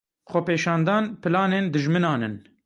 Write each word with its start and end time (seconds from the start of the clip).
Xwepêşandan 0.31 1.03
planên 1.23 1.65
dijminan 1.73 2.21
in. 2.27 2.35